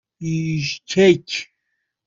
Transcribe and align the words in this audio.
بیشکک 0.17 1.47